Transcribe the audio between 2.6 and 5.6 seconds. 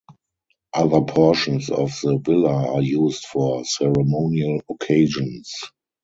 are used for ceremonial occasions.